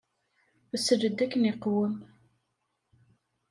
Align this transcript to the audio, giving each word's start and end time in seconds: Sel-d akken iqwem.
Sel-d 0.85 1.19
akken 1.25 1.47
iqwem. 1.51 1.95